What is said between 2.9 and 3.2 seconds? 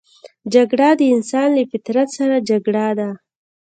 ده